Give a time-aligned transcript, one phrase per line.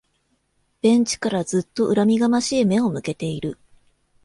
[0.81, 3.59] ベンチからずっと恨みがましい目を向けている